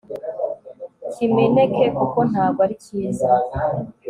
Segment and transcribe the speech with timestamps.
[1.13, 3.31] Kimeneke kuko ntago ari cyiza